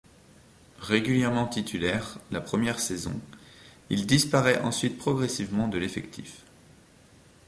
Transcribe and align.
Régulièrement 0.79 1.45
titulaire 1.47 2.17
la 2.31 2.41
première 2.41 2.79
saison, 2.79 3.21
il 3.91 4.07
disparaît 4.07 4.59
ensuite 4.61 4.97
progressivement 4.97 5.67
de 5.67 5.77
l’effectif. 5.77 6.41